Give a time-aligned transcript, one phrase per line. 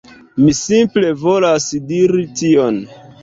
[0.43, 2.81] Mi simple volas diri tion.